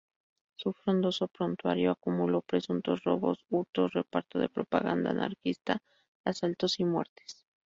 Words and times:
Su 0.55 0.73
frondoso 0.73 1.27
prontuario 1.27 1.91
acumuló 1.91 2.41
presuntos 2.41 3.03
robos, 3.03 3.45
hurtos, 3.51 3.93
reparto 3.93 4.39
de 4.39 4.49
propaganda 4.49 5.11
anarquista, 5.11 5.77
asaltos 6.25 6.79
y 6.79 6.85
muertes. 6.85 7.45